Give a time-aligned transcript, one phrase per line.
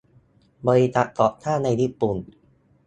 [0.67, 2.15] บริษัทก่อสร้างในญี่ปุ่น